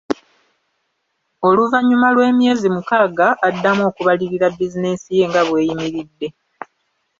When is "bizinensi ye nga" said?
4.57-5.41